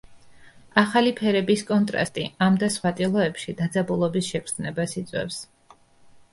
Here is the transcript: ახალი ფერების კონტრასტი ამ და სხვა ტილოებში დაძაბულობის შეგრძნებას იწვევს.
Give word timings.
ახალი 0.81 1.11
ფერების 1.19 1.63
კონტრასტი 1.67 2.25
ამ 2.47 2.57
და 2.65 2.71
სხვა 2.77 2.93
ტილოებში 3.01 3.57
დაძაბულობის 3.63 4.33
შეგრძნებას 4.33 4.99
იწვევს. 5.05 5.41